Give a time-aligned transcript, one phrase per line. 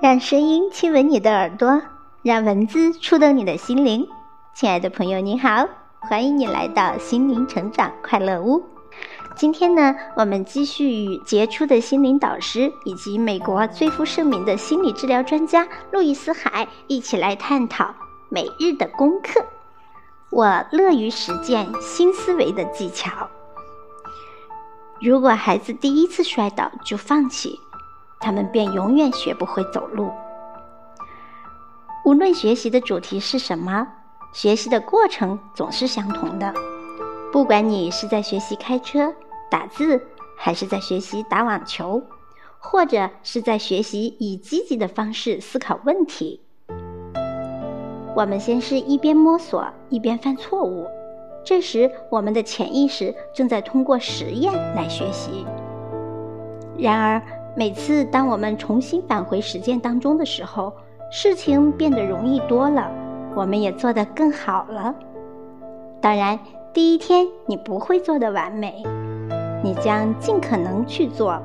[0.00, 1.82] 让声音亲吻你的耳朵，
[2.22, 4.08] 让文字触动你的心灵。
[4.54, 8.64] 亲爱的朋友，你好，欢迎你来到心灵成长快乐屋。
[9.36, 17.94] 今天呢，我们继续与杰出的心灵导师以及美国最负盛名的心理治疗专家路易斯·海一起来探讨
[18.30, 19.44] 每日的功课。
[20.30, 23.28] 我乐于实践新思维的技巧。
[24.98, 27.60] 如果孩子第一次摔倒就放弃，
[28.20, 30.10] 他们便永远学不会走路。
[32.04, 33.86] 无论学习的主题是什么，
[34.32, 36.52] 学习的过程总是相同的。
[37.32, 39.12] 不管你是在学习开车、
[39.50, 40.00] 打字，
[40.36, 42.02] 还是在学习打网球，
[42.58, 46.40] 或者是在学习以积极的方式思考问题，
[48.16, 50.86] 我们先是一边摸索一边犯错误。
[51.44, 55.46] 这时，我们的潜意识正在通过实验来学习。
[56.76, 57.22] 然而，
[57.56, 60.72] 每次当我们重新返回实践当中的时候，
[61.10, 62.90] 事情变得容易多了，
[63.34, 64.94] 我们也做得更好了。
[66.00, 66.38] 当然，
[66.72, 68.82] 第一天你不会做得完美，
[69.62, 71.42] 你将尽可能去做。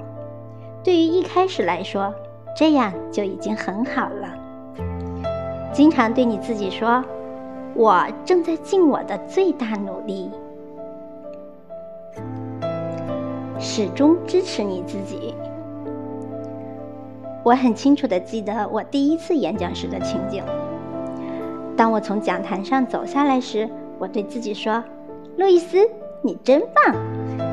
[0.83, 2.13] 对于一开始来说，
[2.55, 4.29] 这样就已经很好了。
[5.73, 7.03] 经常对你自己说
[7.75, 10.29] ：“我正在尽我的最大努力。”
[13.59, 15.33] 始终支持你自己。
[17.45, 20.43] 我很清楚的记得我第一次演讲时的情景。
[21.77, 24.83] 当我从讲台上走下来时，我对自己说
[25.37, 25.77] ：“路易斯，
[26.23, 26.95] 你真棒！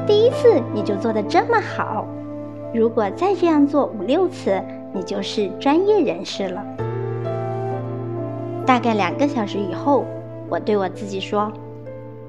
[0.06, 2.06] 第一次你就做得这么好。
[2.72, 4.58] 如果再这样做五六次，
[4.94, 6.64] 你就是专业人士了。”
[8.64, 10.06] 大概两个小时以后，
[10.48, 11.52] 我对我自己说：“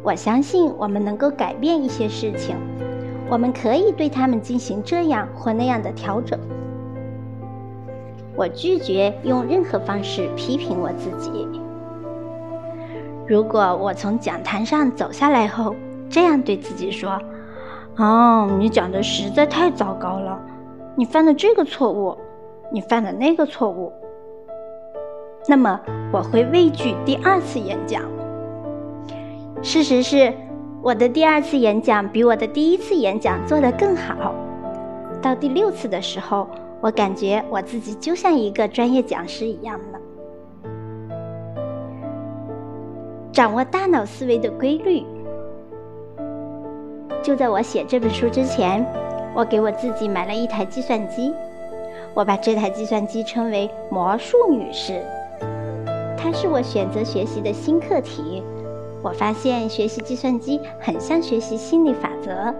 [0.04, 2.58] 我相信我们能够改变一些事情，
[3.30, 6.38] 我们可以对他们进行这样或那样的调整。”
[8.36, 11.48] 我拒绝用任何方式批评我自己。
[13.28, 15.76] 如果我从讲坛上走下来后，
[16.10, 17.20] 这样对自己说
[17.98, 20.40] ：“哦，你讲的实在太糟糕了，
[20.96, 22.18] 你犯了这个错误，
[22.72, 23.94] 你犯了那个错误。”
[25.48, 25.80] 那么
[26.12, 28.02] 我会畏惧第二次演讲。
[29.62, 30.34] 事实是，
[30.82, 34.34] 我的第二次演讲比我的第一次演讲做得更好。
[35.22, 36.48] 到第六次的时候。
[36.84, 40.00] 我感觉我自己就像一个专业讲师一样了。
[43.32, 45.02] 掌握大脑思维的规律。
[47.24, 48.86] 就在我写这本书之前，
[49.34, 51.34] 我给我自己买了一台计算机。
[52.14, 55.02] 我把这台计算机称为“魔术女士”。
[56.20, 58.44] 它是我选择学习的新课题。
[59.02, 62.54] 我发现学习计算机很像学习心理法则。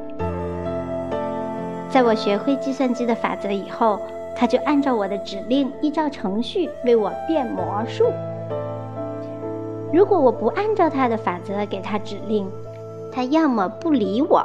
[1.94, 4.00] 在我学会计算机的法则以后，
[4.36, 8.12] 他就按照我的指令，依照程序为我变魔术。
[9.94, 12.50] 如果我不按照他的法则给他指令，
[13.12, 14.44] 他要么不理我，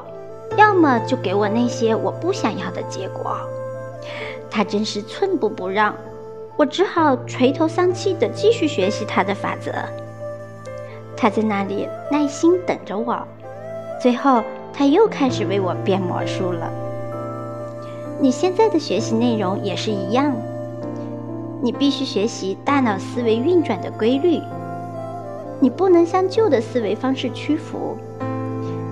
[0.59, 3.35] 要么就给我那些我不想要的结果。
[4.51, 5.95] 他真是寸步不让，
[6.59, 9.73] 我只好垂头丧气地继续学习他的法则。
[11.17, 13.27] 他在那里耐心等着我，
[13.99, 16.71] 最后他又开始为我变魔术了。
[18.21, 20.35] 你现在的学习内容也是一样，
[21.63, 24.41] 你必须学习大脑思维运转的规律。
[25.61, 27.97] 你不能向旧的思维方式屈服，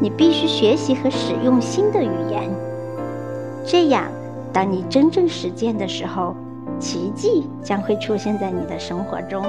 [0.00, 2.48] 你必须学习和使用新的语言。
[3.64, 4.04] 这样，
[4.52, 6.34] 当你真正实践的时候，
[6.78, 9.44] 奇迹将会出现在你的生活中。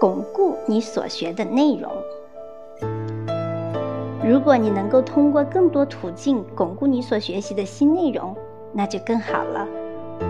[0.00, 1.90] 巩固你所学的内容。
[4.28, 8.36] 如果你能够通过更多途径巩固你所学习的新内容，
[8.74, 9.66] 那就更好了。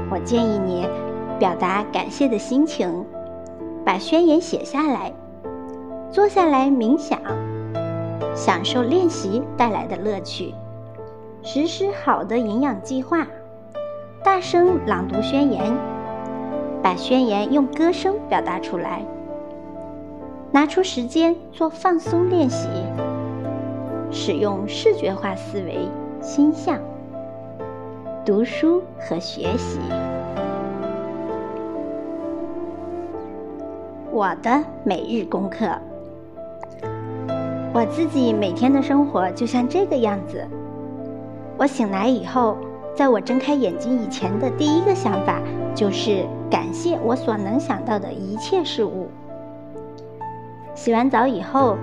[0.09, 0.86] 我建议你
[1.36, 3.04] 表达感谢的心情，
[3.84, 5.12] 把宣言写下来，
[6.12, 7.19] 坐下来冥想，
[8.36, 10.54] 享受练习带来的乐趣，
[11.42, 13.26] 实施好的营养计划，
[14.22, 15.77] 大声朗读宣言，
[16.80, 19.03] 把宣言用歌声表达出来，
[20.53, 22.68] 拿出时间做放松练习。
[24.10, 25.87] 使用视觉化思维、
[26.22, 26.78] 心象、
[28.25, 29.78] 读书和学习。
[34.10, 35.69] 我的每日功课，
[37.75, 40.43] 我自己每天的生活就像这个样子。
[41.59, 42.57] 我醒来以后，
[42.97, 45.39] 在我睁开眼睛以前的第一个想法
[45.75, 49.09] 就是感谢我所能想到的一切事物。
[50.75, 51.77] 洗完澡以后。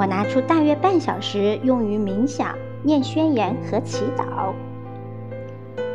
[0.00, 4.54] 我拿出大约半小时用于冥想、念宣言和祈祷。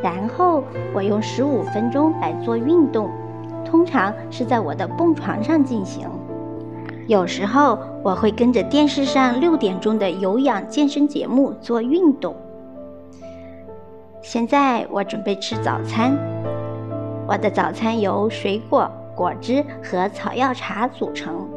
[0.04, 0.64] 然后
[0.94, 3.10] 我用十五分钟来做运动，
[3.66, 6.08] 通常是在我的蹦床上进行。
[7.08, 12.36] 有时候我会跟着电视上六点钟的有氧健身节目做运动。
[14.22, 16.16] 现在我准备吃早餐，
[17.28, 21.55] 我的早餐由水果、果汁和草药茶组成。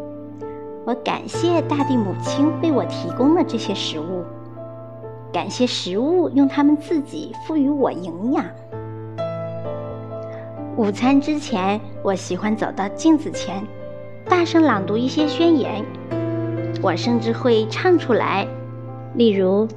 [0.88, 4.24] 我感谢大地母亲为我提供了这些食物，
[5.30, 8.42] 感谢食物用它们自己赋予我营养。
[10.78, 13.62] 午餐之前，我喜欢走到镜子前。
[14.30, 15.84] 大声朗读一些宣言，
[16.80, 18.48] 我甚至会唱出来。
[19.12, 19.68] 例如：“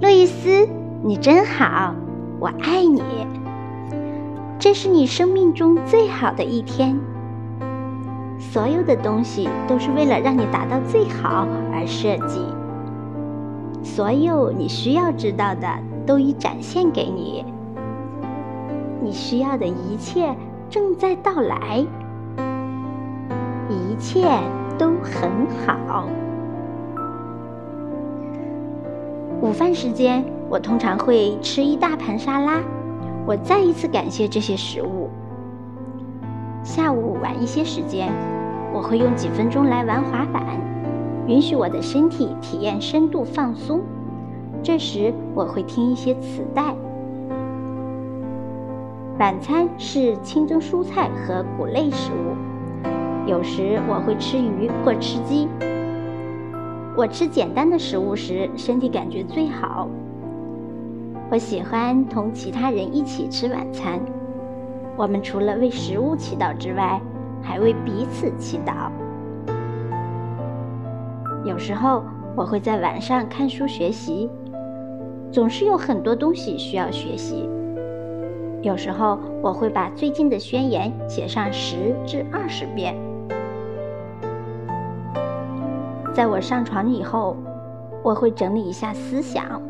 [0.00, 0.68] 路易斯，
[1.02, 1.92] 你真好，
[2.38, 3.02] 我爱你。
[4.56, 6.96] 这是你生命中最好的一天。
[8.50, 12.40] 所有的东西都是为了让你达到最好而设计。
[13.82, 15.68] 所有你需要知道的
[16.06, 17.44] 都已展现给你。
[19.02, 20.34] 你需要的一切
[20.70, 21.86] 正在到来。”
[23.68, 24.26] 一切
[24.78, 25.30] 都很
[25.66, 26.08] 好。
[29.42, 32.62] 午饭时间，我通常会吃一大盘沙拉。
[33.26, 35.10] 我再一次感谢这些食物。
[36.62, 38.10] 下午晚一些时间，
[38.72, 40.44] 我会用几分钟来玩滑板，
[41.26, 43.80] 允许我的身体体验深度放松。
[44.62, 46.74] 这时，我会听一些磁带。
[49.18, 52.36] 晚餐是清蒸蔬菜和谷类食物。
[53.26, 55.48] 有时我会吃鱼或吃鸡。
[56.96, 59.88] 我吃简单的食物时，身体感觉最好。
[61.30, 64.00] 我喜欢同其他人一起吃晚餐。
[64.96, 67.00] 我们除了为食物祈祷之外，
[67.48, 68.90] 还为彼此祈祷。
[71.46, 72.04] 有时候
[72.36, 74.28] 我会在晚上看书学习，
[75.32, 77.48] 总是有很多东西需要学习。
[78.60, 82.94] 有时候我会把最近的宣言写上十至二十遍。
[86.12, 87.34] 在我上床以后，
[88.02, 89.62] 我会整理一下思想。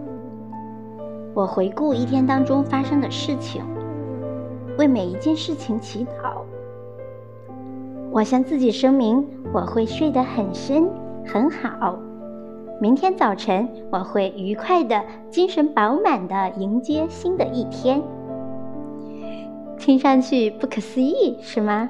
[1.32, 3.62] 我回顾一天当中发生的事情，
[4.78, 6.42] 为每一件事情祈祷。
[8.18, 9.24] 我向自己声明，
[9.54, 10.90] 我会睡得很深
[11.24, 11.96] 很好。
[12.80, 15.00] 明天早晨，我会愉快的、
[15.30, 18.02] 精神饱满的迎接新的一天。
[19.78, 21.88] 听上去不可思议，是吗？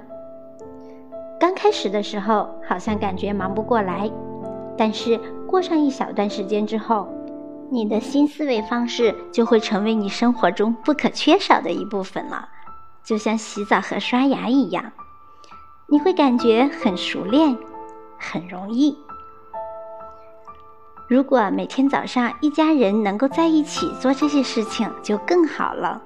[1.40, 4.10] 刚开始的时候，好像感觉忙不过来。
[4.76, 7.08] 但是过上一小段时间之后，
[7.70, 12.46] 你的新思维方式就会成为你生活中不可缺少的一部分了，
[13.02, 14.92] 就像洗澡和刷牙一样，
[15.90, 17.56] 你会感觉很熟练，
[18.18, 18.94] 很容易。
[21.08, 26.02] 如果每天早上一家人能够在一起做这些事情，就更好了。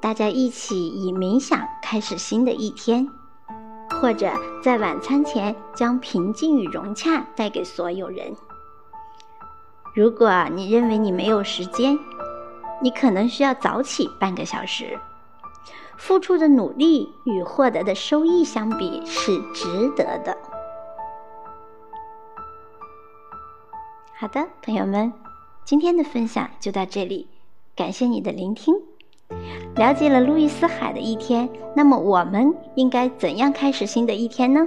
[0.00, 3.08] 大家一起以冥想开始新的一天。
[4.00, 8.34] 或者在晚餐前将平静与融洽带给所有人。
[9.94, 11.96] 如果你认为你没有时间，
[12.82, 14.98] 你可能需要早起半个小时。
[15.98, 20.36] 付出的努力与获得的收益相比是值得的。
[24.18, 25.12] 好的，朋友们，
[25.64, 27.28] 今天的分享就到这里，
[27.74, 28.74] 感谢你的聆听。
[29.74, 34.66] 了解了路易斯海的一天，那么我们应该怎样开始新的一天呢？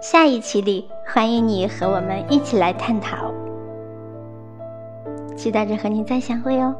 [0.00, 3.34] 下一期里，欢迎你和我们一起来探讨。
[5.36, 6.74] 期待着和你再相会哦，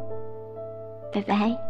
[1.13, 1.70] 拜拜。